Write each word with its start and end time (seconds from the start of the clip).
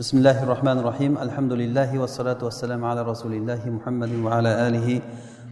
بسم 0.00 0.17
الله 0.17 0.43
الرحمن 0.43 0.77
الرحيم 0.79 1.17
الحمد 1.17 1.53
لله 1.61 1.99
والصلاة 1.99 2.39
والسلام 2.47 2.81
على 2.85 3.01
رسول 3.11 3.33
الله 3.33 3.61
محمد 3.77 4.11
وعلى 4.25 4.51
آله 4.67 5.01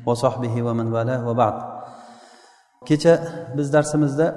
وصحبه 0.07 0.53
ومن 0.67 0.87
والاه 0.95 1.21
وبعد 1.27 1.55
kecha 2.85 3.19
biz 3.57 3.73
darsimizda 3.73 4.35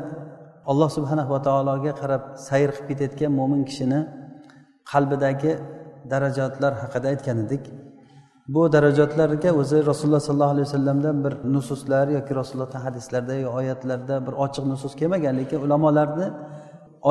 alloh 0.67 0.91
subhanahu 0.91 1.30
va 1.30 1.43
taologa 1.43 1.93
qarab 2.01 2.23
sayr 2.49 2.71
qilib 2.71 2.88
ketayotgan 2.88 3.33
mo'min 3.38 3.62
kishini 3.69 4.01
qalbidagi 4.93 5.53
darajotlar 6.12 6.73
haqida 6.82 7.07
aytgan 7.12 7.39
edik 7.45 7.64
bu 8.55 8.62
darajotlarga 8.75 9.50
o'zi 9.61 9.79
rasululloh 9.91 10.23
sollallohu 10.29 10.55
alayhi 10.55 10.66
vasallamdan 10.69 11.16
bir 11.25 11.34
nususlar 11.55 12.07
yoki 12.16 12.32
rasulullohni 12.41 12.80
hadislarda 12.87 13.34
yo 13.45 13.48
oyatlarda 13.59 14.14
bir 14.27 14.34
ochiq 14.45 14.64
nusus 14.73 14.93
kelmagan 15.00 15.34
lekin 15.41 15.59
ulamolarni 15.66 16.27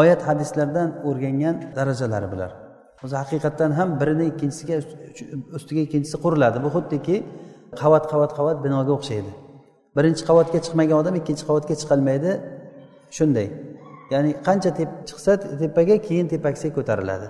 oyat 0.02 0.21
hadislardan 0.30 0.89
o'rgangan 1.10 1.55
darajalari 1.78 2.30
bular 2.36 2.52
O'zi 3.04 3.16
haqiqatdan 3.22 3.72
ham 3.80 3.90
birini 4.02 4.26
ikkinchisiga 4.32 4.76
ustiga 5.58 5.82
ikkinchisi 5.88 6.18
quriladi. 6.23 6.58
Bu 6.66 6.70
xuddiki 6.76 7.16
qavat 7.82 8.04
qavat 8.12 8.32
qavat 8.38 8.58
binoga 8.66 8.92
o'xshaydi. 8.98 9.32
Birinchi 9.98 10.23
qavatga 10.30 10.59
chiqmagan 10.66 10.98
odam 11.02 11.16
ikkinchi 11.22 11.44
qavatga 11.50 11.73
chiqolmaydi. 11.82 12.32
Shunday. 13.18 13.48
Ya'ni 14.14 14.32
qancha 14.48 14.70
chiqsa 15.09 15.32
tepaga 15.62 15.95
keyin 16.08 16.28
tepasiga 16.34 16.73
ko'tariladi. 16.78 17.28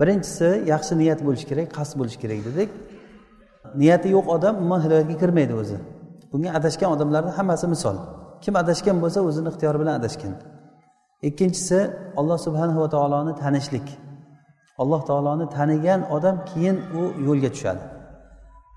Birinchisi 0.00 0.48
yaxshi 0.72 0.92
niyat 1.00 1.20
bo'lishi 1.26 1.46
kerak 1.50 1.68
qasd 1.78 1.94
bo'lishi 2.00 2.18
kerak 2.22 2.40
dedik. 2.48 2.70
Niyati 3.80 4.08
yo'q 4.16 4.26
odam 4.36 4.54
umuman 4.60 4.80
hidoyatga 4.84 5.16
kirmaydi 5.22 5.54
o'zi. 5.62 5.76
Bunga 6.32 6.50
adashgan 6.58 6.88
odamlarni 6.94 7.32
hammasi 7.38 7.66
misol. 7.74 7.96
Kim 8.44 8.54
adashgan 8.62 8.96
bo'lsa 9.02 9.18
o'zini 9.28 9.48
ixtiyori 9.52 9.78
bilan 9.82 9.94
adashgan. 10.00 10.32
Ikkinchisi 11.28 11.78
alloh 12.20 12.38
subhanahu 12.46 12.78
va 12.84 12.88
taoloni 12.94 13.32
tanishlik. 13.42 13.86
Alloh 14.82 15.00
taoloni 15.08 15.46
tanigan 15.56 16.00
odam 16.16 16.36
keyin 16.50 16.76
u 17.00 17.02
yo'lga 17.26 17.50
tushadi. 17.54 17.82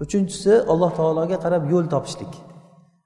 Uchinchisi 0.04 0.54
alloh 0.72 0.92
taologa 1.00 1.38
qarab 1.46 1.64
yo'l 1.74 1.86
topishlik. 1.94 2.34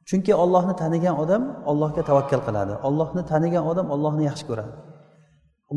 Chunki 0.09 0.31
ollohni 0.43 0.73
tanigan 0.83 1.15
odam 1.23 1.43
ollohga 1.71 2.01
tavakkal 2.09 2.41
qiladi. 2.47 2.73
Ollohni 2.87 3.23
tanigan 3.31 3.63
odam 3.71 3.87
ollohni 3.95 4.23
yaxshi 4.29 4.45
ko'radi. 4.49 4.73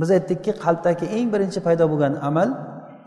Biz 0.00 0.10
aytdikki 0.16 0.52
qalbdagi 0.64 1.06
eng 1.16 1.28
birinchi 1.34 1.60
paydo 1.66 1.84
bo'lgan 1.92 2.14
amal 2.28 2.48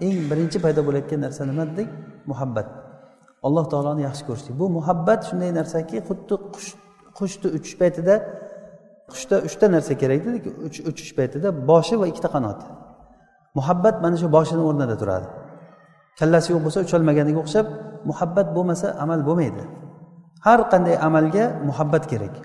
eng 0.08 0.17
birinchi 0.31 0.58
paydo 0.66 0.81
bo'layotgan 0.88 1.19
narsa 1.25 1.42
nima 1.49 1.64
dedik 1.71 1.89
muhabbat. 2.31 2.67
Alloh 3.47 3.66
taoloni 3.71 4.02
yaxshi 4.08 4.23
ko'rishlik. 4.27 4.55
Bu 4.61 4.66
muhabbat 4.77 5.19
shunday 5.30 5.52
narsaki 5.59 5.97
xuddi 6.08 6.36
qush 6.55 6.71
qushni 7.17 7.47
uchish 7.58 7.75
paytida 7.81 8.16
qushda 9.11 9.36
uchta 9.47 9.66
narsa 9.75 9.94
kerak 10.02 10.19
dedik 10.27 10.44
uchish 10.89 11.11
paytida 11.19 11.47
boshi 11.69 11.95
va 12.02 12.05
ikkita 12.11 12.30
qanoti. 12.36 12.66
Muhabbat 13.58 13.95
mana 14.03 14.17
shu 14.22 14.28
boshini 14.36 14.64
o'rnida 14.70 14.95
turadi. 15.02 15.28
Kallasi 16.20 16.48
yo'q 16.53 16.62
bo'lsa 16.66 16.80
ucholmaganiga 16.86 17.40
o'xshab 17.44 17.67
muhabbat 18.09 18.48
bo'lmasa 18.56 18.88
amal 19.04 19.20
bo'lmaydi. 19.28 19.64
Har 20.45 20.59
qanday 20.72 20.95
amalga 21.08 21.45
muhabbat 21.70 22.04
kerak. 22.12 22.36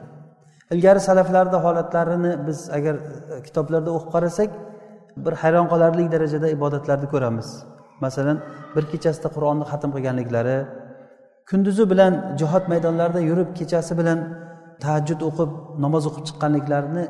Ilgari 0.75 1.01
salaflarni 1.09 1.59
holatlarini 1.65 2.33
biz 2.47 2.59
agar 2.77 2.95
e, 2.95 3.43
kitoblarda 3.47 3.91
o'qib 3.97 4.11
qarasak 4.15 4.51
bir 5.25 5.33
hayron 5.43 5.67
qolarlik 5.73 6.09
darajada 6.15 6.49
ibodatlarni 6.57 7.07
ko'ramiz. 7.15 7.49
Masalan 8.05 8.39
bir 8.75 8.85
kechasida 8.93 9.29
qur'onni 9.37 9.65
xatm 9.71 9.91
qilganliklari 9.97 10.57
kunduzi 11.51 11.85
bilan 11.93 12.13
jihod 12.41 12.65
maydonlarida 12.73 13.21
yurib 13.31 13.51
kechasi 13.59 13.93
bilan 14.01 14.19
tahajjud 14.83 15.21
o'qib 15.29 15.51
namoz 15.85 16.05
o'qib 16.09 16.25
chiqqanliklarini 16.29 17.05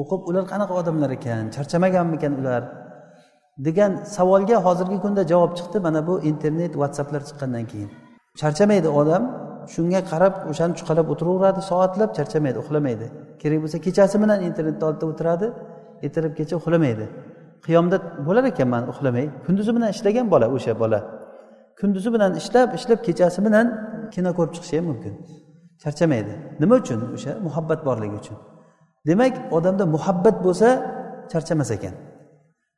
o'qib 0.00 0.20
ular 0.28 0.44
qanaqa 0.52 0.74
odamlar 0.80 1.10
ekan? 1.18 1.44
Charchamaganmikan 1.54 2.32
ular? 2.40 2.62
Degan 3.58 4.04
savolga 4.16 4.56
hozirgi 4.66 5.00
kunda 5.00 5.22
javob 5.32 5.52
chiqdi. 5.58 5.78
Mana 5.86 6.06
bu 6.06 6.20
internet 6.20 6.72
whatsapplar 6.72 7.20
chiqqandan 7.28 7.64
keyin. 7.72 7.90
Charchamaydi 8.40 8.88
odam. 8.88 9.22
Shunga 9.74 10.00
qarab 10.10 10.34
o'shani 10.50 10.74
chuqalab 10.78 11.06
o'tiraveradi. 11.12 11.60
Soatlab 11.70 12.10
charchamaydi 12.18 12.58
uxlamaydi. 12.62 13.06
Kerak 13.42 13.58
bo'lsa 13.64 13.78
kechasi 13.86 14.16
bilan 14.22 14.38
internetni 14.48 14.84
oldida 14.88 15.06
o'tiradi. 15.12 15.46
Ertalabgacha 16.06 16.54
uxlamaydi. 16.60 17.06
Qiyomda 17.66 17.96
bo'lar 18.26 18.44
ekanman 18.52 18.82
uxlamay. 18.92 19.26
Kunduzi 19.46 19.72
bilan 19.76 19.88
ishlagan 19.94 20.26
bola 20.34 20.46
o'sha 20.56 20.72
bola. 20.82 21.00
Kunduzi 21.80 22.08
bilan 22.14 22.32
ishlab 22.40 22.68
ishlab 22.78 23.00
kechasi 23.06 23.40
bilan 23.46 23.66
kino 24.14 24.30
ko'rib 24.38 24.52
chiqishi 24.56 24.76
ham 24.78 24.86
mumkin. 24.90 25.14
Charchamaydi. 25.82 26.32
Nima 26.62 26.74
uchun? 26.82 27.00
O'sha 27.16 27.32
muhabbat 27.46 27.80
borligi 27.88 28.16
uchun. 28.22 28.36
Demak 29.08 29.34
odamda 29.56 29.84
muhabbat 29.94 30.36
bo'lsa 30.46 30.68
charchamas 31.32 31.70
ekan. 31.76 31.94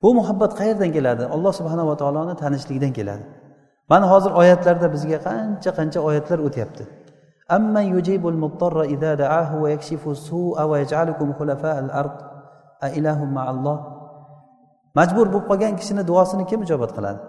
Bu 0.03 0.14
muhabbat 0.14 0.53
qayerdan 0.59 0.92
keladi? 0.92 1.25
Alloh 1.34 1.53
subhanava 1.53 1.97
taoloni 1.97 2.34
tanishlikdan 2.36 2.92
keladi. 2.92 3.25
Mana 3.88 4.10
hozir 4.10 4.31
oyatlarda 4.41 4.92
bizga 4.94 5.19
qancha 5.28 5.70
qancha 5.78 6.00
oyatlar 6.09 6.38
o'tyapti. 6.47 6.84
Majbur 14.98 15.26
bo'lib 15.32 15.47
qolgan 15.50 15.75
kishini 15.81 16.03
duosini 16.10 16.44
kim 16.50 16.60
ijobat 16.66 16.92
qiladi? 16.97 17.20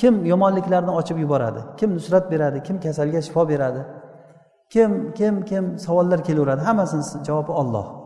Kim 0.00 0.14
yomonliklarni 0.32 0.92
ochib 1.00 1.16
yuboradi? 1.24 1.60
Kim 1.78 1.90
nusrat 1.96 2.24
beradi? 2.32 2.58
Kim 2.66 2.76
kasalga 2.84 3.20
shifo 3.26 3.42
beradi? 3.52 3.82
Kim 4.72 4.90
kim 5.18 5.34
kim 5.50 5.64
savollar 5.78 6.20
kelaveradi? 6.28 6.60
Hammasini 6.68 7.24
javobi 7.28 7.52
olloh 7.62 8.01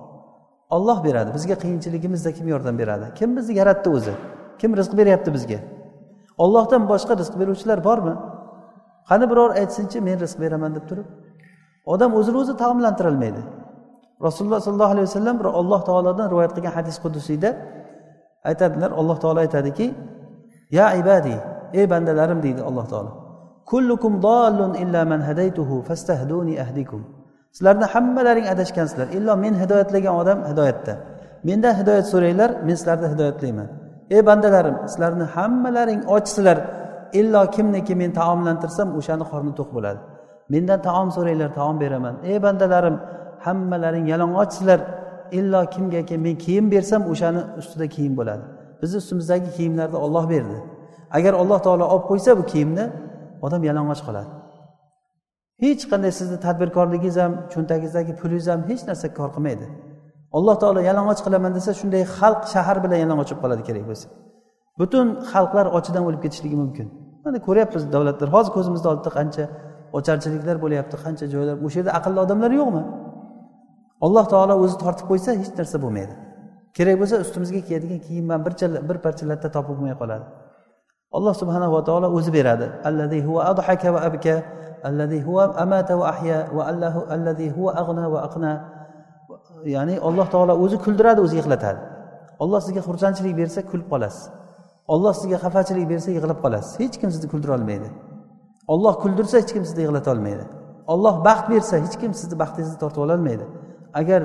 olloh 0.70 1.04
beradi. 1.04 1.34
Bizga 1.34 1.54
qiyinchiligimizda 1.54 2.32
kim 2.32 2.48
yordam 2.48 2.78
beradi? 2.78 3.06
Kim 3.14 3.36
bizni 3.36 3.54
yaratdi 3.54 3.88
o'zi? 3.90 4.14
Kim 4.58 4.76
rizq 4.76 4.96
beryapti 4.96 5.34
bizga? 5.34 5.58
Ollohdan 6.38 6.88
boshqa 6.88 7.18
rizq 7.18 7.34
beruvchilar 7.40 7.84
bormi? 7.84 8.14
Qani 9.08 9.30
biror 9.30 9.50
aytsinchi 9.60 10.00
men 10.00 10.20
rizq 10.24 10.38
beraman 10.40 10.74
deb 10.74 10.84
turib 10.88 11.06
odam 11.92 12.10
o'zini 12.18 12.36
o'zi 12.42 12.54
taomlantirolmaydi. 12.62 13.42
Rasululloh 14.26 14.60
sollallohu 14.60 14.92
alayhi 14.94 15.08
vasallam 15.08 15.36
alloh 15.60 15.80
taolodan 15.88 16.26
rivoyat 16.32 16.52
qilgan 16.56 16.72
hadis 16.78 16.96
qudusiyda 17.04 17.50
aytadilar. 18.50 18.90
Alloh 19.00 19.16
taolo 19.22 19.38
aytadiki 19.46 19.94
ya 20.70 20.86
ibadiy 21.00 21.38
ey 21.78 21.90
bandalarim 21.90 22.42
deydi 22.42 22.62
alloh 22.68 22.86
taolo 22.92 23.12
kullukum 23.70 24.22
dollun 24.22 24.72
illa 24.82 25.04
man 25.04 25.20
hadaytuhu 25.28 25.82
fastahduni 25.88 26.54
ahdikum. 26.64 27.15
Sizlarni 27.56 27.86
hammalaring 27.94 28.46
adashgansizlar 28.54 29.08
illo 29.16 29.32
men 29.44 29.54
hidoyatlagan 29.62 30.14
odam 30.22 30.38
hidoyatda. 30.50 30.94
Mendan 31.48 31.74
hidoyat 31.80 32.06
so'ranglar 32.12 32.50
men 32.66 32.76
sizlarni 32.80 33.08
hidoyatlayman. 33.14 33.68
Ey 34.14 34.20
bandalarim 34.28 34.76
sizlarni 34.92 35.26
hammalaring 35.36 36.02
ochsizlar. 36.16 36.58
Illo 37.20 37.42
kimniki 37.56 37.94
men 38.00 38.10
taomlantirsam 38.20 38.88
o'shani 38.98 39.24
qorni 39.32 39.52
to'q 39.58 39.68
bo'ladi. 39.76 40.00
Mendan 40.52 40.80
taom 40.88 41.08
so'ranglar 41.16 41.50
taom 41.58 41.76
beraman. 41.82 42.14
Ey 42.30 42.36
bandalarim 42.46 42.96
hammalaring 43.46 44.04
yalang'ochsizlar 44.12 44.80
illo 45.38 45.60
kimgaki 45.74 46.16
men 46.26 46.34
kiyim 46.44 46.66
bersam 46.74 47.02
o'shani 47.12 47.40
ustida 47.60 47.86
kiyim 47.94 48.14
bo'ladi. 48.18 48.44
Bizni 48.80 48.96
ustimizdagi 49.02 49.48
kiyimlarni 49.56 49.98
olloh 50.04 50.24
berdi. 50.32 50.56
Agar 51.16 51.32
alloh 51.42 51.58
taolo 51.66 51.84
olib 51.94 52.04
qo'ysa 52.10 52.30
bu 52.38 52.44
kiyimni 52.52 52.84
odam 53.46 53.62
yalang'och 53.68 54.02
qoladi. 54.08 54.30
Hech 55.62 55.82
qanday 55.90 56.12
sizni 56.20 56.38
tadbirkorligingiz 56.46 57.16
ham 57.22 57.32
cho'ntagingizdagi 57.52 58.12
pulingiz 58.20 58.46
ham 58.52 58.60
hech 58.70 58.82
narsa 58.88 59.06
kor 59.18 59.30
qilmaydi. 59.36 59.66
Alloh 60.36 60.56
taolo 60.62 60.80
yalang'och 60.88 61.20
qilaman 61.26 61.52
desa 61.58 61.70
shunday 61.80 62.02
xalq 62.18 62.40
shahar 62.54 62.76
bilan 62.84 62.98
yalang'och 63.04 63.28
bo'lib 63.28 63.40
qoladi 63.42 63.62
kerak 63.68 63.84
bo'lsa. 63.90 64.06
Butun 64.80 65.06
xalqlar 65.32 65.66
ochidan 65.78 66.02
o'lib 66.08 66.20
ketishligi 66.24 66.56
mumkin. 66.62 66.86
Mana 67.24 67.38
ko'ryapmiz 67.46 67.82
davlatlar 67.94 68.28
hozir 68.34 68.50
ko'zimizni 68.56 68.88
oldida 68.92 69.10
qancha 69.18 69.44
ocharchiliklar 69.98 70.56
bo'lyapti 70.64 70.96
qancha 71.04 71.26
joylar 71.34 71.56
o'sha 71.66 71.76
yerda 71.80 71.92
aqlli 71.98 72.18
odamlar 72.24 72.50
yo'qmi? 72.60 72.82
Alloh 74.06 74.24
taolo 74.32 74.54
o'zi 74.64 74.76
tortib 74.84 75.06
qo'ysa 75.10 75.30
hech 75.40 75.50
narsa 75.58 75.76
bo'lmaydi. 75.84 76.14
Kerak 76.76 76.96
bo'lsa 77.00 77.16
ustimizga 77.24 77.60
kiyadigan 77.68 78.00
kiyim 78.06 78.26
ham 78.32 78.40
bir 78.46 78.54
bir 78.88 78.98
parcha 79.04 79.24
latta 79.30 79.48
topib 79.56 79.74
bo'lmay 79.78 79.96
qoladi. 80.02 80.24
Alloh 81.16 81.34
subhanahu 81.40 81.72
va 81.76 81.82
taolo 81.88 82.08
o'zi 82.16 82.30
beradi. 82.38 82.66
Allazi 84.88 85.20
huva 85.26 85.44
amata 85.64 85.98
va 85.98 86.08
ahya 86.12 86.38
va 86.56 86.62
allahu 86.70 87.00
allazi 87.14 87.48
huva 87.56 87.70
ag'na 87.82 88.04
va 88.12 88.20
aqna. 88.28 88.52
Ya'ni 89.64 89.94
alloh 90.08 90.26
taolo 90.34 90.54
o'zi 90.64 90.76
kuldiradi 90.84 91.20
o'zi 91.26 91.36
yig'latadi. 91.40 91.80
Olloh 92.42 92.60
sizga 92.66 92.80
xursandchilik 92.88 93.34
bersa 93.40 93.60
kulib 93.70 93.88
qolasiz. 93.92 94.24
Olloh 94.94 95.12
sizga 95.20 95.36
xafachilik 95.44 95.86
bersa 95.92 96.10
yig'lab 96.16 96.38
qolasiz. 96.44 96.72
Hech 96.80 96.96
kim 97.00 97.10
sizni 97.14 97.28
kuldira 97.32 97.52
olmaydi. 97.58 97.88
Olloh 98.72 98.94
kuldirsa 99.02 99.34
hech 99.40 99.52
kim 99.54 99.64
sizni 99.68 99.82
yig'lata 99.86 100.08
olmaydi. 100.14 100.44
Olloh 100.92 101.14
baxt 101.24 101.46
bersa 101.52 101.74
hech 101.84 101.96
kim 102.00 102.12
sizni 102.14 102.36
baxtingizni 102.42 102.78
tortib 102.82 103.00
ololmaydi 103.06 103.46
agar 104.00 104.22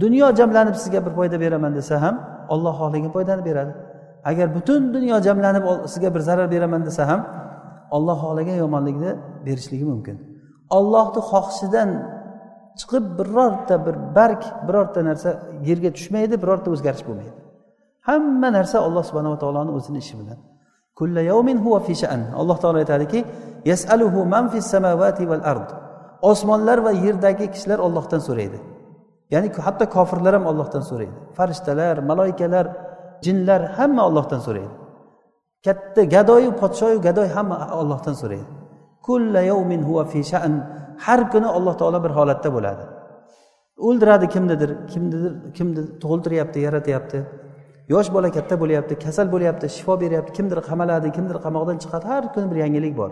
dunyo 0.00 0.34
jamlanib 0.34 0.74
sizga 0.74 1.06
bir 1.06 1.12
foyda 1.18 1.40
beraman 1.40 1.72
desa 1.78 2.02
ham 2.02 2.14
olloh 2.48 2.74
xohlagan 2.80 3.12
foydani 3.16 3.44
beradi. 3.44 3.72
Agar 4.24 4.46
butun 4.54 4.94
dunyo 4.94 5.16
jamlanib 5.26 5.64
sizga 5.92 6.14
bir 6.14 6.20
zarar 6.20 6.50
beraman 6.50 6.82
desa 6.88 7.02
ham 7.10 7.20
olloh 7.96 8.16
xohlagan 8.24 8.56
yomonlikni 8.64 9.10
berishligi 9.46 9.86
mumkin. 9.92 10.16
Ollohni 10.78 11.20
xohishidan 11.30 11.88
chiqib 12.80 13.04
birorta 13.18 13.74
bir 13.86 13.96
barg 14.16 14.42
birorta 14.66 15.00
narsa 15.08 15.30
yerga 15.68 15.90
tushmaydi 15.96 16.34
birorta 16.42 16.68
o'zgarish 16.74 17.04
bo'lmaydi. 17.08 17.32
Hamma 18.08 18.48
narsa 18.58 18.76
alloh 18.86 19.04
subhanava 19.08 19.36
taoloni 19.42 19.70
o'zini 19.78 19.98
ishi 20.04 20.14
bilan. 20.20 20.38
Alloh 22.40 22.58
taolo 22.62 22.78
aytadiki 22.84 23.20
yasaluhu 23.70 24.20
man 24.34 24.44
fis 24.52 24.66
samavati 24.74 25.24
val 25.30 25.42
ard. 25.52 25.68
Osmonlar 26.30 26.78
va 26.86 26.92
yerdagi 27.06 27.46
kishilar 27.54 27.78
ollohdan 27.86 28.20
so'raydi. 28.28 28.58
Ya'ni 29.34 29.48
hatto 29.66 29.84
kofirlar 29.96 30.32
ham 30.38 30.44
ollohdan 30.50 30.82
so'raydi. 30.90 31.16
Farishtalar 31.36 31.96
maloikalar 32.10 32.66
jinlar 33.24 33.60
hamma 33.76 34.02
ollohdan 34.08 34.40
so'raydi. 34.46 34.74
Katta 35.66 36.02
gadoyu 36.14 36.50
podshoyu 36.60 36.98
gadoy 37.06 37.28
hamma 37.36 37.56
ollohdan 37.80 38.14
so'raydi. 38.22 38.48
Har 41.04 41.20
kuni 41.32 41.46
alloh 41.46 41.74
taolo 41.80 42.04
bir 42.04 42.12
holatda 42.18 42.48
bo'ladi. 42.56 42.84
O'ldiradi 43.86 44.26
kimnidir 44.34 44.70
kimnidir 44.92 45.32
kimni 45.56 45.80
tug'iltiryapti 46.02 46.58
yaratyapti 46.66 47.18
yosh 47.92 48.08
bola 48.14 48.28
katta 48.36 48.54
bo'lyapti 48.62 48.94
kasal 49.04 49.26
bo'lyapti 49.34 49.66
shifo 49.76 49.94
beryapti 50.02 50.32
kimdir 50.38 50.58
qamaladi 50.68 51.08
kimdir 51.16 51.36
qamoqdan 51.46 51.76
chiqadi. 51.82 52.04
Har 52.12 52.24
kuni 52.34 52.46
bir 52.50 52.58
yangilik 52.64 52.94
bor. 53.00 53.10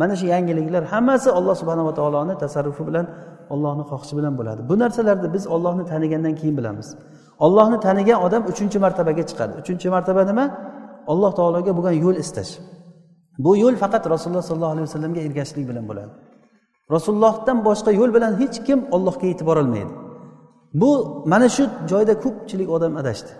Mana 0.00 0.14
shu 0.20 0.26
yangiliklar 0.34 0.82
hammasi 0.92 1.28
alloh 1.38 1.54
subhanava 1.60 1.92
taoloni 1.98 2.34
tasarrufi 2.44 2.82
bilan 2.88 3.06
ollohni 3.54 3.84
xohishi 3.90 4.14
bilan 4.18 4.34
bo'ladi. 4.38 4.60
Bu 4.70 4.74
narsalarni 4.82 5.28
biz 5.36 5.44
ollohni 5.54 5.84
tanigandan 5.92 6.34
keyin 6.40 6.56
bilamiz. 6.60 6.88
Ollohni 7.46 7.78
tanigan 7.86 8.18
odam 8.26 8.42
uchinchi 8.52 8.78
martabaga 8.84 9.24
chiqadi. 9.30 9.52
Uchinchi 9.62 9.88
martaba 9.94 10.22
nima? 10.30 10.44
Alloh 11.12 11.30
taologa 11.38 11.72
bo'lgan 11.78 11.96
yo'l 12.04 12.16
istash 12.24 12.52
bu 13.44 13.50
yo'l 13.62 13.76
faqat 13.82 14.04
rasululloh 14.14 14.44
sollallohu 14.50 14.74
alayhi 14.74 14.86
vasallamga 14.88 15.20
ergashishlik 15.26 15.66
bilan 15.70 15.84
bo'ladi. 15.90 16.12
Rasulullohdan 16.94 17.58
boshqa 17.68 17.90
yo'l 18.00 18.10
bilan 18.16 18.32
hech 18.40 18.56
kim 18.66 18.78
ollohga 18.96 19.26
yetib 19.32 19.46
borolmaydi 19.50 19.92
bu 20.80 20.90
mana 21.32 21.48
shu 21.56 21.64
joyda 21.90 22.14
ko'pchilik 22.24 22.68
odam 22.76 22.92
adashdi. 23.00 23.30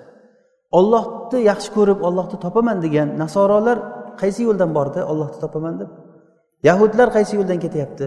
Ollohni 0.78 1.38
yaxshi 1.50 1.70
ko'rib 1.76 1.98
ollohni 2.08 2.36
topaman 2.44 2.78
degan 2.84 3.08
nasorolar 3.22 3.78
qaysi 4.20 4.40
yo'ldan 4.48 4.70
bordi? 4.76 5.00
Ollohni 5.12 5.38
topaman 5.44 5.74
deb. 5.80 5.90
Yahudlar 6.68 7.08
qaysi 7.16 7.32
yo'ldan 7.38 7.58
ketyapti? 7.64 8.06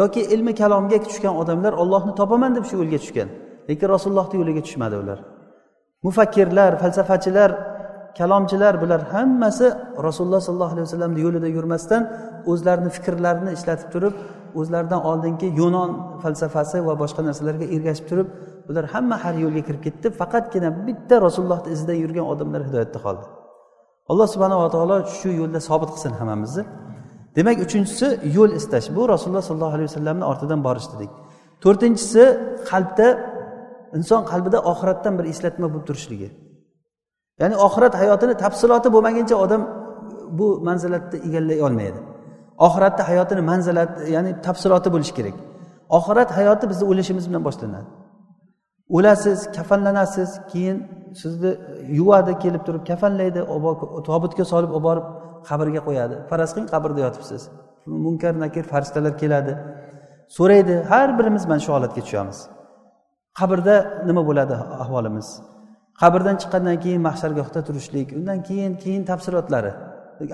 Yoki 0.00 0.20
ilmi 0.34 0.52
kalomga 0.60 0.98
tushgan 1.06 1.34
odamlar 1.42 1.72
ollohni 1.82 2.12
topaman 2.20 2.50
deb 2.56 2.64
shu 2.68 2.74
yo'lga 2.80 2.98
tushgan 3.02 3.28
lekin 3.68 3.88
rasulullohni 3.94 4.36
yo'liga 4.40 4.62
tushmadi 4.66 4.96
ular. 5.02 5.18
Mufakkirlar 6.06 6.72
falsafachilar 6.82 7.50
kalomchilar 8.18 8.74
bular 8.82 9.00
hammasi 9.14 9.66
rasululloh 10.06 10.40
sollallohu 10.46 10.72
alayhi 10.74 10.86
vasallamni 10.88 11.20
yo'lida 11.26 11.48
yurmasdan 11.56 12.02
o'zlarini 12.52 12.90
fikrlarini 12.96 13.50
ishlatib 13.58 13.88
turib 13.94 14.14
o'zlaridan 14.60 15.00
oldingi 15.10 15.48
yunon 15.60 15.90
falsafasi 16.22 16.76
va 16.88 16.94
boshqa 17.02 17.20
narsalarga 17.28 17.66
ergashib 17.76 18.06
turib 18.10 18.28
bular 18.68 18.84
hamma 18.94 19.16
har 19.24 19.34
yo'lga 19.44 19.62
kirib 19.68 19.82
ketdi. 19.86 20.06
Faqatgina 20.20 20.68
bitta 20.86 21.14
rasulullohni 21.26 21.68
izida 21.76 21.94
yurgan 22.02 22.26
odamlar 22.32 22.60
hidoyatda 22.68 22.98
qoldi. 23.06 23.24
Alloh 24.10 24.26
subhanava 24.34 24.66
taolo 24.74 24.96
shu 25.18 25.28
yo'lda 25.40 25.60
sobit 25.68 25.90
qilsin 25.94 26.12
hammamizni. 26.20 26.62
Demak 27.36 27.58
uchinchisi 27.66 28.06
yo'l 28.36 28.52
istash. 28.60 28.86
Bu 28.96 29.02
rasululloh 29.14 29.44
sollallohu 29.48 29.76
alayhi 29.76 29.90
vasallamni 29.90 30.24
ortidan 30.32 30.60
borish 30.66 30.88
dedik. 30.92 31.10
To'rtinchisi 31.64 32.22
qalbda 32.70 33.06
inson 33.98 34.22
qalbida 34.32 34.58
oxiratdan 34.72 35.12
bir 35.18 35.26
eslatma 35.32 35.66
bo'lib 35.72 35.84
turishligi. 35.88 36.28
Ya'ni 37.40 37.56
oxirat 37.66 37.94
hayotini 38.00 38.34
tafsiloti 38.44 38.88
bo'lmaguncha 38.94 39.36
odam 39.44 39.62
bu 40.38 40.46
manzilatni 40.68 41.18
egallay 41.28 41.58
olmaydi. 41.66 41.98
Oxiratni 42.66 43.02
hayotini 43.10 43.42
manzilati 43.50 44.12
ya'ni 44.16 44.30
tafsiloti 44.46 44.88
bo'lishi 44.94 45.14
kerak. 45.18 45.36
Oxirat 45.98 46.30
hayoti 46.38 46.64
bizni 46.70 46.84
o'lishimiz 46.90 47.24
bilan 47.30 47.42
boshlanadi. 47.48 47.88
O'lasiz 48.96 49.38
kafanlanasiz 49.56 50.30
keyin 50.52 50.76
sizni 51.20 51.50
yuvadi 51.98 52.32
kelib 52.42 52.62
turib 52.66 52.82
kafanlaydi 52.90 53.40
tobutga 54.08 54.44
solib 54.52 54.70
olib 54.76 54.84
borib 54.88 55.06
qabrga 55.48 55.80
qo'yadi. 55.88 56.14
Faraz 56.30 56.50
qiling 56.54 56.68
qabrda 56.74 57.00
yotibsiz. 57.06 57.42
Munkar 58.04 58.34
nakir 58.44 58.64
farishtalar 58.72 59.14
keladi. 59.22 59.52
So'raydi 60.36 60.74
har 60.90 61.08
birimiz 61.18 61.44
mana 61.50 61.60
shu 61.64 61.70
holatga 61.76 62.00
tushamiz. 62.06 62.38
Qabrda 63.38 63.76
nima 64.08 64.22
bo'ladi 64.28 64.54
ahvolimiz? 64.82 65.28
Qabrdan 66.00 66.36
chiqqandan 66.40 66.76
keyin 66.84 67.00
mahshargohda 67.08 67.60
turishlik 67.68 68.08
undan 68.18 68.38
keyin 68.48 68.72
keyin 68.82 69.02
tafsilotlari 69.10 69.72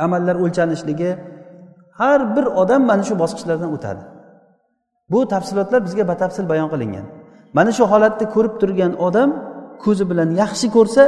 amallar 0.06 0.36
o'lchanishligi 0.44 1.10
har 2.00 2.20
bir 2.36 2.46
odam 2.62 2.82
mana 2.90 3.02
shu 3.08 3.14
bosqichlardan 3.22 3.70
o'tadi. 3.76 4.02
Bu 5.12 5.28
tafsilotlar 5.34 5.80
bizga 5.86 6.04
batafsil 6.12 6.44
bayon 6.52 6.68
qilingan. 6.72 7.06
Mana 7.56 7.70
shu 7.76 7.84
holatni 7.92 8.26
ko'rib 8.34 8.54
turgan 8.60 8.92
odam 9.06 9.30
ko'zi 9.84 10.04
bilan 10.10 10.28
yaxshi 10.42 10.66
ko'rsa 10.76 11.02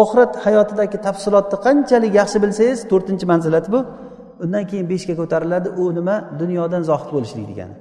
oxirat 0.00 0.32
hayotidagi 0.44 0.98
tafsilotni 1.06 1.56
qanchalik 1.66 2.12
yaxshi 2.20 2.38
bilsangiz 2.44 2.78
to'rtinchi 2.90 3.24
manzilat 3.32 3.66
bu. 3.72 3.78
Undan 4.44 4.64
keyin 4.70 4.86
beshga 4.92 5.14
ko'tariladi 5.20 5.68
u 5.82 5.84
nima? 5.98 6.16
Dunyodan 6.40 6.82
zohid 6.90 7.10
bo'lishlik 7.14 7.46
degani. 7.50 7.74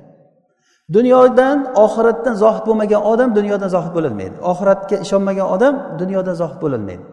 Dunyodan 0.95 1.57
oxiratdan 1.86 2.36
zohid 2.44 2.63
bo'lmagan 2.68 3.01
odam 3.12 3.30
dunyodan 3.38 3.69
zohid 3.75 3.94
bo'lolmaydi 3.98 4.36
oxiratga 4.51 4.95
ishonmagan 5.06 5.48
odam 5.56 5.74
dunyodan 6.01 6.36
zohid 6.42 6.60
bo'lolmaydi 6.63 7.04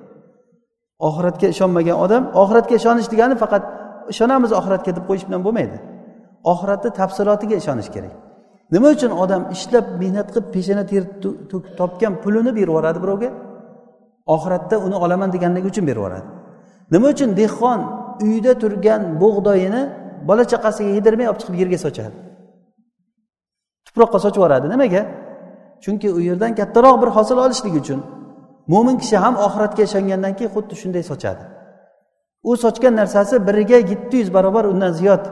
oxiratga 1.09 1.47
ishonmagan 1.55 1.97
odam 2.05 2.23
oxiratga 2.43 2.75
ishonish 2.81 3.09
degani 3.13 3.35
faqat 3.43 3.63
ishonamiz 4.13 4.51
oxiratga 4.59 4.91
deb 4.97 5.05
qo'yish 5.09 5.25
bilan 5.29 5.41
bo'lmaydi. 5.47 5.77
Oxiratni 6.53 6.91
tafsilotiga 7.01 7.57
ishonish 7.63 7.91
kerak. 7.95 8.15
Nima 8.75 8.89
uchun 8.97 9.13
odam 9.23 9.43
ishlab 9.55 9.87
mehnat 10.03 10.29
qilib 10.35 10.49
peshana 10.57 10.85
terib 10.91 11.11
topgan 11.81 12.15
pulini 12.23 12.51
berib 12.57 12.71
yuboradi 12.73 12.99
birovga? 13.05 13.31
Oxiratda 14.35 14.77
uni 14.87 14.97
olaman 15.05 15.29
deganligi 15.35 15.67
uchun 15.73 15.85
berib 15.89 16.01
yuboradi. 16.01 16.27
Nima 16.95 17.07
uchun 17.15 17.31
dehqon 17.41 17.81
uyda 18.27 18.53
turgan 18.63 19.03
bug'doyini 19.23 19.83
bola 20.29 20.45
chaqasiga 20.53 20.91
yedirmay 20.99 21.27
olib 21.31 21.39
chiqib 21.41 21.57
yerga 21.63 21.79
sochadi? 21.87 22.17
Tuproqqa 23.89 24.19
sochib 24.25 24.41
yuboradi. 24.41 24.67
Nimaga? 24.75 25.03
Chunki 25.85 26.09
u 26.17 26.21
yerdan 26.29 26.53
kattaroq 26.59 26.97
bir 27.03 27.11
hosil 27.17 27.39
olishlik 27.45 27.75
uchun. 27.83 28.01
Mo'min 28.73 28.97
kishi 29.03 29.17
ham 29.25 29.35
oxiratga 29.47 29.83
ishongandan 29.89 30.33
keyin 30.39 30.51
xuddi 30.57 30.75
shunday 30.83 31.03
sochadi. 31.11 31.43
U 32.49 32.51
sochgan 32.65 32.95
narsasi 33.01 33.35
biriga 33.49 33.79
yetti 33.93 34.17
yuz 34.23 34.31
barobar 34.37 34.65
undan 34.73 34.93
ziyod 34.99 35.23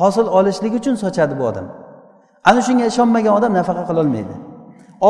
hosil 0.00 0.26
olishlik 0.38 0.72
uchun 0.80 0.94
sochadi 1.04 1.34
bu 1.38 1.44
odam. 1.50 1.66
Ana 2.48 2.60
shunga 2.66 2.84
ishonmagan 2.92 3.32
odam 3.38 3.52
nafaqa 3.60 3.82
qilolmaydi 3.90 4.34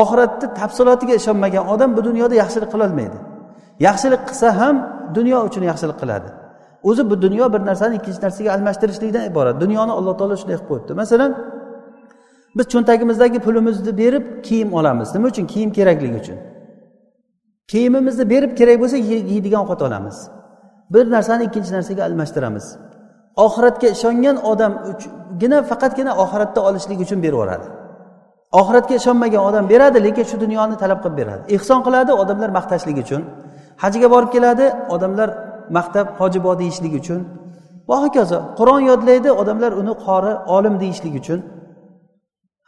oxiratni 0.01 0.47
tafsilotiga 0.59 1.13
ishonmagan 1.21 1.63
odam 1.73 1.89
bu 1.97 2.01
dunyoda 2.07 2.35
yaxshilik 2.43 2.69
qilolmaydi 2.73 3.17
yaxshilik 3.87 4.21
qilsa 4.29 4.47
ham 4.59 4.75
dunyo 5.17 5.37
uchun 5.47 5.63
yaxshilik 5.71 5.97
qiladi. 6.01 6.29
O'zi 6.89 7.03
bu 7.09 7.15
dunyo 7.25 7.45
bir 7.53 7.61
narsani 7.69 7.93
ikkinchi 7.99 8.21
narsaga 8.25 8.49
almashtirishlikdan 8.55 9.23
iborat. 9.31 9.55
Dunyoni 9.63 9.91
alloh 9.99 10.13
taolo 10.19 10.35
shunday 10.41 10.55
qilib 10.57 10.67
qo'yibdi. 10.69 10.91
Masalan 11.01 11.31
biz 12.55 12.65
cho'ntagimizdagi 12.73 13.39
pulimizni 13.39 13.97
berib 13.97 14.43
kiyim 14.43 14.73
olamiz. 14.73 15.15
Nima 15.15 15.27
uchun? 15.27 15.45
Kiyim 15.45 15.71
kerakligi 15.77 16.17
uchun. 16.23 16.37
Kiyimimizni 17.67 18.29
berib 18.29 18.57
kerak 18.57 18.77
bo'lsa 18.81 18.97
yeydigan 18.97 19.61
ovqat 19.65 19.81
olamiz. 19.87 20.17
Bir 20.93 21.11
narsani 21.11 21.43
ikkinchi 21.43 21.71
narsaga 21.77 22.03
almashtiramiz. 22.03 22.65
Oxiratga 23.45 23.87
ishongan 23.95 24.37
odamgina 24.51 25.57
faqatgina 25.69 26.11
oxiratda 26.23 26.59
olishlik 26.67 26.99
uchun 27.05 27.19
berib 27.23 27.33
yuboradi. 27.33 27.67
Oxiratga 28.59 28.95
ishonmagan 29.01 29.41
odam 29.49 29.69
beradi 29.69 30.03
lekin 30.07 30.25
shu 30.29 30.37
dunyoni 30.43 30.75
talab 30.83 30.99
qilib 31.03 31.17
beradi. 31.21 31.43
Ehson 31.55 31.79
qiladi 31.85 32.11
odamlar 32.21 32.49
maqtashlik 32.57 32.97
uchun. 33.03 33.21
Hajga 33.83 34.07
borib 34.13 34.29
keladi 34.35 34.65
odamlar 34.95 35.29
maqtab 35.77 36.07
hojibo 36.19 36.51
deyishlik 36.61 36.93
uchun. 37.01 37.19
Va 37.89 37.95
hokazo 38.03 38.39
qur'on 38.59 38.81
yodlaydi 38.91 39.29
odamlar 39.41 39.71
uni 39.81 39.93
qori 40.05 40.33
olim 40.55 40.75
deyishlik 40.83 41.13
uchun. 41.21 41.39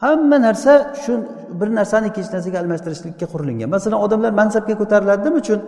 Hamma 0.03 0.37
narsa 0.47 0.73
shu 1.03 1.13
bir 1.59 1.69
narsani 1.79 2.07
ikkinchi 2.11 2.31
narsaga 2.35 2.57
almashtirishlikka 2.63 3.25
qurilingan 3.33 3.69
masalan 3.75 3.99
odamlar 4.05 4.31
mansabga 4.41 4.75
ko'tariladi 4.81 5.21
nima 5.27 5.37
uchun? 5.43 5.59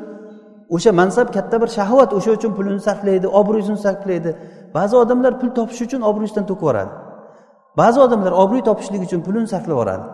O'sha 0.75 0.91
mansab 1.01 1.27
katta 1.36 1.55
bir 1.62 1.69
shahvat 1.77 2.09
o'sha 2.17 2.31
uchun 2.38 2.51
pulini 2.57 2.81
sarflaydi 2.88 3.27
obro'sini 3.39 3.79
sarflaydi. 3.86 4.31
Ba'zi 4.77 4.95
odamlar 5.03 5.33
pul 5.41 5.50
topish 5.57 5.81
uchun 5.88 6.01
obro'sidan 6.09 6.45
to'kib 6.50 6.63
yuboradi. 6.65 6.93
Ba'zi 7.79 7.98
odamlar 8.05 8.33
obro' 8.43 8.63
topishlik 8.69 9.01
uchun 9.07 9.19
pulini 9.27 9.48
sarflab 9.53 9.75
yuboradi. 9.75 10.05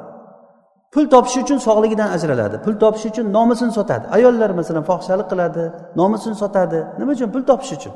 Pul 0.93 1.05
topish 1.13 1.37
uchun 1.43 1.57
sog'ligidan 1.67 2.09
ajraladi. 2.15 2.55
Pul 2.65 2.75
topish 2.83 3.05
uchun 3.11 3.25
nomusini 3.37 3.71
sotadi. 3.77 4.05
Ayollar 4.17 4.49
masalan 4.59 4.83
fohishalik 4.89 5.27
qiladi 5.31 5.63
nomusini 5.99 6.35
sotadi. 6.43 6.79
Nima 6.99 7.11
uchun? 7.15 7.29
Pul 7.33 7.43
topish 7.49 7.71
uchun. 7.77 7.93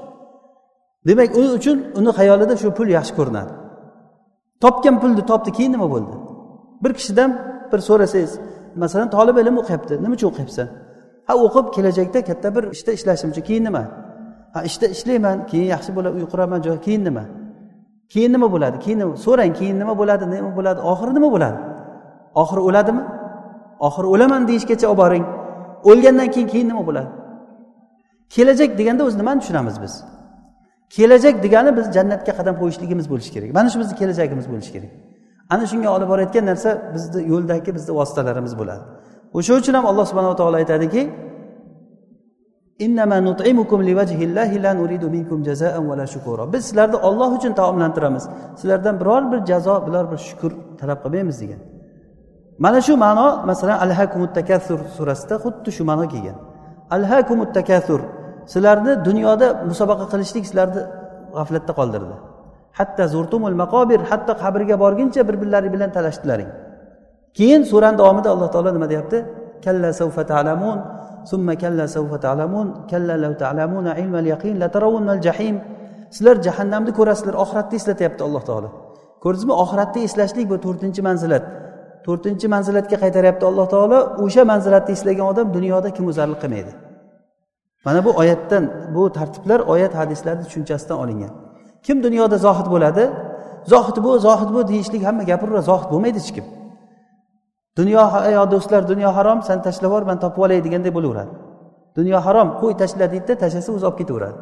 Demak 1.08 1.30
u 1.40 1.42
uchun 1.58 1.78
uni 2.00 2.12
xayolida 2.20 2.56
shu 2.62 2.68
pul 2.78 2.88
yaxshi 2.98 3.14
ko'rinadi. 3.20 3.52
Topgan 4.64 4.96
pulni 5.02 5.24
topdi 5.32 5.52
keyin 5.58 5.72
nima 5.76 5.88
bo'ldi? 5.94 6.16
Bir 6.84 6.92
kishidan 6.98 7.30
bir 7.72 7.80
so'rasangiz 7.90 8.32
masalan 8.84 9.10
tolib 9.16 9.38
ilm 9.42 9.56
o'qiyapti 9.62 9.94
nima 10.04 10.14
uchun 10.18 10.28
o'qiyapsan? 10.32 10.68
Ha 11.28 11.34
o'qib 11.46 11.66
kelajakda 11.76 12.20
katta 12.30 12.50
bir 12.56 12.64
ishda 12.76 12.92
ishlashim 12.98 13.30
uchun 13.34 13.44
keyin 13.50 13.64
nima? 13.70 13.84
Ha 14.54 14.60
ishda 14.70 14.88
ishlayman 14.96 15.38
keyin 15.52 15.68
yaxshi 15.76 15.92
bo'ladi 15.98 16.14
uy 16.20 16.26
quraman 16.34 16.60
joy 16.66 16.78
keyin 16.86 17.04
nima? 17.10 17.24
Keyin 18.14 18.32
nima 18.36 18.48
bo'ladi? 18.54 18.78
Keyin 18.86 19.00
so'rang 19.26 19.54
keyin 19.60 19.78
nima 19.82 19.94
bo'ladi 20.02 20.24
nima 20.36 20.52
bo'ladi? 20.58 20.80
Oxiri 20.92 21.12
nima 21.18 21.30
bo'ladi? 21.36 21.58
Oxiri 22.42 22.62
o'ladimi? 22.68 23.04
Oxiri 23.88 24.08
o'laman 24.14 24.42
deyishgacha 24.50 24.88
olib 24.92 25.00
boring. 25.04 25.26
O'lgandan 25.90 26.28
keyin 26.34 26.48
keyin 26.54 26.68
nima 26.72 26.84
bo'ladi? 26.90 27.10
Kelajak 28.36 28.72
deganda 28.80 29.02
o'zi 29.08 29.18
nimani 29.22 29.40
tushunamiz 29.42 29.76
biz. 29.84 29.94
Kelajak 30.96 31.36
degani 31.44 31.72
biz 31.78 31.86
jannatga 31.96 32.32
qadam 32.40 32.56
qo'yishligimiz 32.62 33.06
bo'lishi 33.12 33.32
kerak. 33.36 33.50
Mana 33.58 33.68
shu 33.74 33.78
bizni 33.82 33.96
kelajagimiz 34.02 34.46
bo'lishi 34.52 34.72
kerak. 34.76 34.92
Ana 35.54 35.66
shunga 35.72 35.90
olib 35.96 36.08
borayotgan 36.12 36.46
narsa 36.52 36.70
bizni 36.94 37.20
yo'ldagi 37.32 37.72
bizni 37.78 37.92
vositalarimiz 38.00 38.54
bo'ladi. 38.60 38.84
O'sha 39.38 39.54
uchun 39.60 39.74
ham 39.78 39.86
alloh 39.92 40.06
subhanava 40.10 40.36
taolo 40.42 40.56
aytadiki 40.64 41.02
biz 46.54 46.66
sizlarni 46.68 46.98
olloh 47.08 47.30
uchun 47.38 47.54
taomlantiramiz. 47.60 48.24
Sizlardan 48.60 48.96
biror 49.02 49.24
bir 49.32 49.40
jazo 49.50 49.76
biror 49.88 50.06
bir 50.12 50.18
shukur 50.28 50.52
talab 50.80 51.00
qilmaymiz 51.04 51.38
degan. 51.42 51.60
Mana 52.66 52.80
shu 52.82 52.94
ma'no 53.06 53.28
masalan 53.50 53.78
al 53.86 53.92
hakumut 54.00 54.32
takassur 54.40 54.80
surasida 54.98 55.36
xuddi 55.44 55.70
shu 55.78 55.84
ma'no 55.90 56.06
kelgan. 56.14 56.38
Al 56.96 57.04
hakumut 57.12 57.50
takassur 57.58 58.02
sizlarni 58.54 58.94
dunyoda 59.08 59.48
musobaqa 59.70 60.06
qilishlik 60.12 60.46
sizlarni 60.50 60.82
g'aflatda 61.38 61.74
qoldirdi. 61.80 62.16
Hatto 62.80 63.04
zurtumul 63.14 63.56
maqobir 63.64 64.00
hatto 64.10 64.34
qabrga 64.44 64.76
borguncha 64.84 65.22
bir 65.28 65.36
birlari 65.42 65.70
bilan 65.74 65.90
talashdilaring. 65.98 66.50
Keyin 67.38 67.62
surani 67.72 67.98
davomida 68.02 68.30
alloh 68.34 68.50
taolo 68.54 68.70
nima 68.78 68.88
deyapti? 68.90 69.18
Kalla 69.66 69.90
savfa 70.02 70.24
ta'lamun 70.32 70.78
summa 71.32 71.54
kalla 71.64 71.86
savfa 71.96 72.18
ta'lamun 72.26 72.68
kalla 72.92 73.16
lav 73.24 73.34
ta'lamuna 73.44 73.92
ilmal 74.02 74.28
yaqin 74.34 74.54
latarawunnal 74.64 75.22
jahim. 75.28 75.56
Sizlar 76.16 76.36
jahannamni 76.48 76.92
ko'rasizlar 77.00 77.36
oxiratni 77.44 77.76
eslatyapti 77.82 78.22
alloh 78.28 78.44
taolo. 78.50 78.70
Ko'rdingizmi 79.24 79.54
oxiratni 79.64 80.02
eslashlik 80.08 80.46
bu 80.52 80.58
to'rtinchi 80.66 81.02
manzilat. 81.08 81.44
To'rtinchi 82.06 82.48
manzilatga 82.56 82.98
qaytaryapti 83.04 83.46
alloh 83.50 83.68
taolo 83.74 84.00
o'sha 84.26 84.44
manzilatni 84.52 84.92
eslagan 84.98 85.26
odam 85.32 85.48
dunyoda 85.58 85.90
kim 85.96 86.06
o'zarlik 86.12 86.40
qilmaydi. 86.44 86.72
Mana 87.86 88.06
bu 88.06 88.12
oyatdan 88.22 88.64
bu 88.96 89.12
tartiblar 89.12 89.60
oyat 89.60 89.96
hadislarni 89.96 90.44
tushunchasidan 90.44 90.98
olingan. 90.98 91.30
Kim 91.84 92.04
dunyoda 92.04 92.38
zohid 92.38 92.68
bo'ladi? 92.74 93.12
Zohid 93.66 93.98
bu 94.04 94.20
zohid 94.20 94.50
bu 94.56 94.68
deyishlik 94.68 95.06
hamma 95.08 95.24
gapiraveradi 95.24 95.66
zohid 95.72 95.90
bo'lmaydi 95.92 96.20
hech 96.20 96.32
kim. 96.36 96.46
Dunyo 97.78 98.02
yo 98.36 98.52
do'stlar 98.52 98.82
dunyo 98.92 99.10
harom 99.18 99.40
san 99.48 99.62
tashlab 99.66 99.90
yubor 99.90 100.04
man 100.10 100.18
topib 100.24 100.42
olay 100.46 100.64
deganday 100.66 100.92
bo'laveradi. 100.98 101.32
Dunyo 101.98 102.18
harom 102.26 102.48
qo'y 102.62 102.74
tashla 102.82 103.06
deydida 103.14 103.34
tashlasa 103.44 103.70
o'zi 103.76 103.86
olib 103.90 103.98
ketaveradi. 104.02 104.38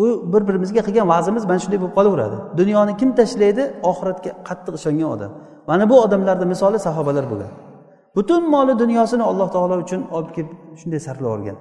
U 0.00 0.04
bir 0.32 0.42
birimizga 0.48 0.82
qilgan 0.86 1.06
va'zimiz 1.12 1.44
mana 1.50 1.60
shunday 1.64 1.78
bo'lib 1.82 1.94
qolaveradi. 1.98 2.36
Dunyoni 2.60 2.92
kim 3.00 3.10
tashlaydi? 3.20 3.62
Oxiratga 3.90 4.30
qattiq 4.48 4.74
ishongan 4.80 5.08
odam. 5.14 5.30
Mana 5.68 5.84
bu 5.90 5.96
odamlarni 6.04 6.46
misoli 6.52 6.78
sahobalar 6.86 7.24
bo'lgan. 7.32 7.52
Butun 8.16 8.42
moli 8.54 8.74
dunyosini 8.82 9.24
alloh 9.30 9.48
taolo 9.54 9.74
uchun 9.84 10.00
olib 10.16 10.30
kelib 10.36 10.50
shunday 10.80 11.00
sarflab 11.06 11.28
yuborgan 11.28 11.56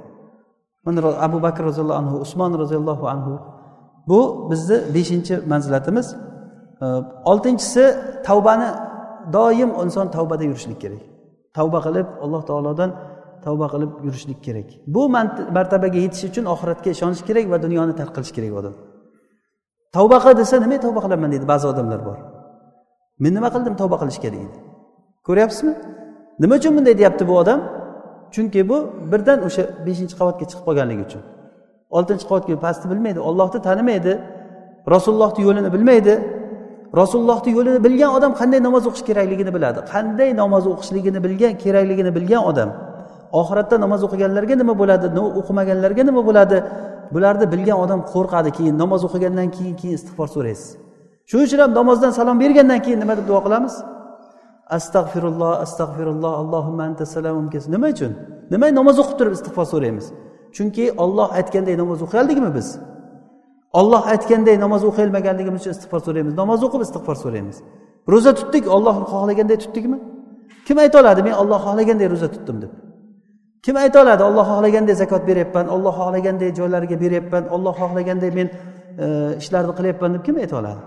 mana 0.85 0.99
abu 1.27 1.37
bakr 1.45 1.61
roziyallohu 1.69 1.99
anhu 2.01 2.15
usmon 2.25 2.51
roziyallohu 2.61 3.05
anhu. 3.13 3.33
Bu 4.09 4.19
bizni 4.51 4.77
beshinchi 4.95 5.35
manzilatimiz. 5.51 6.07
Oltinchisi 7.31 7.83
tavbani 8.27 8.69
doim 9.33 9.69
inson 9.83 10.07
tavbada 10.15 10.43
yurishlik 10.49 10.79
kerak. 10.83 11.03
Tavba 11.57 11.79
qilib 11.85 12.07
alloh 12.23 12.41
taolodan 12.49 12.89
tavba 13.45 13.67
qilib 13.73 13.91
yurishlik 14.07 14.39
kerak. 14.45 14.69
Bu 14.95 15.01
martabaga 15.57 15.99
yetish 16.05 16.23
uchun 16.29 16.45
oxiratga 16.53 16.89
ishonish 16.95 17.21
kerak 17.27 17.45
va 17.53 17.57
dunyoni 17.65 17.93
tark 17.99 18.11
qilish 18.15 18.33
kerak 18.37 18.53
odam. 18.59 18.73
Tavba 19.95 20.17
qil 20.23 20.33
desa 20.41 20.55
nima 20.65 20.77
tavba 20.85 20.99
qilaman 21.05 21.29
deydi 21.33 21.45
ba'zi 21.53 21.65
odamlar 21.71 22.01
bor. 22.07 22.17
Men 23.23 23.31
nima 23.37 23.49
qildim 23.55 23.75
tavba 23.81 23.95
qilishga 24.01 24.29
deydi. 24.35 24.55
Ko'ryapsizmi? 25.27 25.73
Nima 26.43 26.53
uchun 26.59 26.71
bunday 26.77 26.95
deyapti 26.99 27.23
bu 27.29 27.33
odam? 27.41 27.59
Chunki 28.35 28.61
bu 28.69 28.77
birdan 29.11 29.39
o'sha 29.47 29.63
beshinchi 29.87 30.15
qavatga 30.19 30.45
chiqib 30.49 30.63
qolganligi 30.67 31.03
uchun. 31.07 31.21
Oltinchi 31.97 32.25
qavatga 32.29 32.55
pastni 32.65 32.87
bilmaydi 32.91 33.19
ollohni 33.29 33.59
tanimaydi 33.67 34.13
rasulullohni 34.93 35.41
yo'lini 35.47 35.69
bilmaydi. 35.75 36.13
Rasulullohni 37.01 37.51
yo'lini 37.57 37.79
bilgan 37.85 38.11
odam 38.17 38.31
qanday 38.39 38.59
namoz 38.67 38.83
o'qish 38.89 39.03
kerakligini 39.09 39.51
biladi. 39.57 39.79
Qanday 39.93 40.29
namoz 40.41 40.63
o'qishligini 40.71 41.19
bilgan 41.25 41.53
kerakligini 41.63 42.11
bilgan 42.17 42.43
odam. 42.51 42.69
Oxiratda 43.39 43.75
namoz 43.85 44.01
o'qiganlarga 44.07 44.55
nima 44.61 44.73
bo'ladi 44.81 45.07
o'qimaganlarga 45.39 46.03
nima 46.09 46.21
bo'ladi? 46.29 46.57
Bularni 47.13 47.45
bilgan 47.53 47.77
odam 47.85 47.99
qo'rqadi 48.13 48.49
keyin 48.57 48.75
namoz 48.83 49.01
o'qigandan 49.07 49.47
keyin 49.55 49.75
keyin 49.81 49.95
istig'for 49.99 50.27
so'raysiz. 50.35 50.69
Shuning 51.29 51.45
uchun 51.47 51.59
ham 51.63 51.71
namozdan 51.79 52.11
salom 52.17 52.37
bergandan 52.43 52.79
keyin 52.85 52.99
nima 53.03 53.13
deb 53.19 53.25
duo 53.29 53.39
qilamiz? 53.45 53.73
Astag'firulloh 54.77 55.53
astag'firulloh 55.65 56.33
allohumma 56.41 56.83
anta 56.83 57.05
salamum 57.05 57.49
nima 57.73 57.87
uchun? 57.95 58.11
Nima 58.51 58.67
namoz 58.79 58.97
o'qib 59.01 59.17
turib 59.19 59.33
istig'for 59.37 59.65
so'raymiz? 59.73 60.05
Chunki 60.55 60.85
olloh 61.03 61.29
aytganday 61.39 61.75
namoz 61.83 61.99
o'qiy 62.05 62.19
oldikmi 62.23 62.49
biz? 62.57 62.67
Olloh 63.79 64.03
aytganday 64.13 64.55
namoz 64.65 64.81
o'qiy 64.89 65.03
olmaganligimiz 65.07 65.61
uchun 65.61 65.73
istig'for 65.77 66.01
so'raymiz. 66.07 66.33
Namoz 66.41 66.59
o'qib 66.67 66.81
istig'for 66.87 67.15
so'raymiz. 67.23 67.57
Ro'za 68.13 68.31
tutdik 68.39 68.65
olloh 68.75 68.95
xohlaganday 69.11 69.57
tutdikmi? 69.63 69.97
Kim 70.67 70.77
ayta 70.83 70.95
oladi 71.01 71.21
men 71.27 71.33
olloh 71.41 71.59
xohlaganday 71.65 72.07
ro'za 72.13 72.27
tutdim 72.35 72.57
deb? 72.63 72.71
Kim 73.65 73.75
ayta 73.83 73.97
oladi 74.03 74.23
olloh 74.29 74.45
xohlaganday 74.51 74.95
zakot 75.03 75.23
beryapman 75.29 75.65
olloh 75.75 75.93
xohlaganday 75.99 76.49
joylarga 76.59 76.95
beryapman 77.03 77.43
olloh 77.55 77.73
xohlaganday 77.81 78.31
men 78.39 78.47
e, 79.03 79.07
ishlarni 79.41 79.73
qilyapman 79.79 80.09
deb 80.15 80.23
kim 80.27 80.35
ayta 80.43 80.55
oladi? 80.61 80.81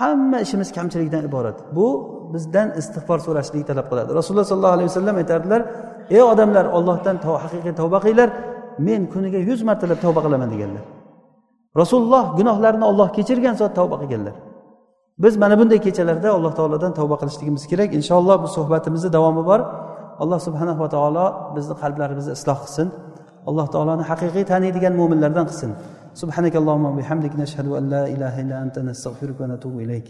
Hamma 0.00 0.38
ishimiz 0.40 0.68
kamchilikdan 0.76 1.22
iborat. 1.28 1.58
Bu 1.76 1.86
bizdan 2.33 2.67
istig'for 2.79 3.19
so'rashlikni 3.25 3.65
talab 3.71 3.85
qiladi 3.91 4.09
rasululloh 4.19 4.47
sollallohu 4.51 4.75
alayhi 4.77 4.89
vasallam 4.91 5.15
aytardilar 5.21 5.61
ey 6.15 6.21
odamlar 6.31 6.65
ollohdan 6.77 7.15
haqiqiy 7.43 7.73
tavba 7.81 7.97
qilinglar 8.03 8.29
men 8.87 9.01
kuniga 9.13 9.39
yuz 9.49 9.59
martalab 9.69 9.99
tavba 10.05 10.19
qilaman 10.25 10.49
deganlar 10.53 10.83
rasululloh 11.81 12.23
gunohlarini 12.37 12.85
olloh 12.91 13.07
kechirgan 13.17 13.55
zot 13.61 13.71
tavba 13.79 13.95
qilganlar 14.01 14.35
biz 15.23 15.33
mana 15.43 15.55
bunday 15.59 15.79
kechalarda 15.85 16.29
alloh 16.37 16.53
taolodan 16.59 16.91
tavba 16.99 17.15
qilishligimiz 17.21 17.63
kerak 17.71 17.89
inshaalloh 17.99 18.35
bu 18.43 18.47
suhbatimizni 18.57 19.09
davomi 19.17 19.43
bor 19.49 19.59
alloh 20.23 20.39
subhanava 20.47 20.87
taolo 20.95 21.25
bizni 21.55 21.75
qalblarimizni 21.81 22.31
isloh 22.37 22.57
qilsin 22.63 22.87
alloh 23.49 23.65
taoloni 23.73 24.03
haqiqiy 24.11 24.43
taniydigan 24.51 24.93
mo'minlardan 24.99 25.47
qilsin 25.51 25.71
سبحانك 26.21 26.55
اللهم 26.61 26.85
وبحمدك 26.85 27.33
نشهد 27.43 27.67
أن 27.79 27.83
لا 27.93 28.03
إله 28.13 28.33
إلا 28.43 28.55
أنت 28.65 28.75
نستغفرك 28.87 29.37
ونتوب 29.41 29.75
إليك 29.85 30.07